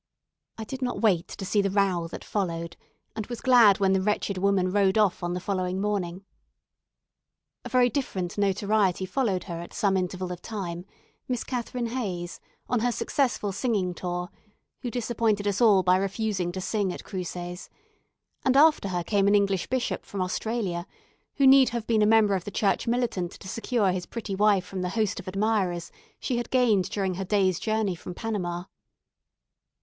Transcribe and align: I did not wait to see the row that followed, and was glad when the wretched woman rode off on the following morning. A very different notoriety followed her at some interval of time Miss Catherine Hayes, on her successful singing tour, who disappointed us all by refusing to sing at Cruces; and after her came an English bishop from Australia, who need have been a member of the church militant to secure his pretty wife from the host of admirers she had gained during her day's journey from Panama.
I 0.57 0.63
did 0.63 0.81
not 0.81 1.01
wait 1.01 1.27
to 1.27 1.45
see 1.45 1.61
the 1.61 1.69
row 1.69 2.07
that 2.07 2.23
followed, 2.23 2.75
and 3.15 3.27
was 3.27 3.39
glad 3.39 3.79
when 3.79 3.93
the 3.93 4.01
wretched 4.01 4.39
woman 4.39 4.71
rode 4.71 4.97
off 4.97 5.21
on 5.21 5.35
the 5.35 5.39
following 5.39 5.79
morning. 5.79 6.25
A 7.63 7.69
very 7.69 7.87
different 7.87 8.35
notoriety 8.35 9.05
followed 9.05 9.43
her 9.43 9.59
at 9.59 9.73
some 9.75 9.95
interval 9.95 10.31
of 10.31 10.41
time 10.41 10.85
Miss 11.27 11.43
Catherine 11.43 11.85
Hayes, 11.89 12.39
on 12.67 12.79
her 12.79 12.91
successful 12.91 13.51
singing 13.51 13.93
tour, 13.93 14.29
who 14.81 14.89
disappointed 14.89 15.47
us 15.47 15.61
all 15.61 15.83
by 15.83 15.97
refusing 15.97 16.51
to 16.53 16.61
sing 16.61 16.91
at 16.91 17.03
Cruces; 17.03 17.69
and 18.43 18.57
after 18.57 18.87
her 18.87 19.03
came 19.03 19.27
an 19.27 19.35
English 19.35 19.67
bishop 19.67 20.03
from 20.03 20.19
Australia, 20.21 20.87
who 21.35 21.45
need 21.45 21.69
have 21.69 21.85
been 21.85 22.01
a 22.01 22.07
member 22.07 22.33
of 22.33 22.43
the 22.45 22.49
church 22.49 22.87
militant 22.87 23.33
to 23.33 23.47
secure 23.47 23.91
his 23.91 24.07
pretty 24.07 24.33
wife 24.33 24.65
from 24.65 24.81
the 24.81 24.89
host 24.97 25.19
of 25.19 25.27
admirers 25.27 25.91
she 26.19 26.37
had 26.37 26.49
gained 26.49 26.89
during 26.89 27.13
her 27.13 27.23
day's 27.23 27.59
journey 27.59 27.93
from 27.93 28.15
Panama. 28.15 28.63